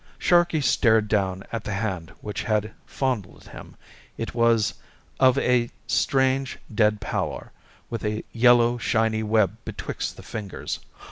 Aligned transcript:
Sharkey 0.17 0.61
stared 0.61 1.07
down 1.07 1.43
at 1.51 1.63
the 1.63 1.73
hand 1.75 2.11
which 2.21 2.41
had 2.41 2.73
fondled 2.87 3.49
him. 3.49 3.75
It 4.17 4.33
was 4.33 4.73
of 5.19 5.37
a 5.37 5.69
strange 5.85 6.57
dead 6.73 6.99
pallor, 6.99 7.51
with 7.91 8.03
a 8.03 8.23
yellow 8.31 8.79
shiny 8.79 9.21
web 9.21 9.57
betwixt 9.63 10.17
the 10.17 10.23
fingers. 10.23 10.79